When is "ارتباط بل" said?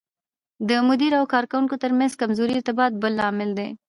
2.55-3.13